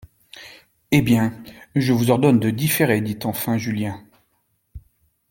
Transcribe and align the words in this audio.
Eh 0.89 1.03
bien! 1.03 1.31
je 1.75 1.93
vous 1.93 2.09
ordonne 2.09 2.39
de 2.39 2.49
différer, 2.49 3.01
dit 3.01 3.19
enfin 3.21 3.59
Julien. 3.59 4.03